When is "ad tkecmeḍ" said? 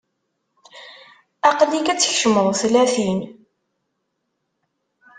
1.89-2.47